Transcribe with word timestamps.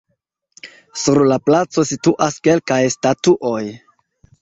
Sur 1.01 1.21
la 1.33 1.37
placo 1.51 1.87
situas 1.91 2.43
kelkaj 2.51 2.83
statuoj. 2.99 3.65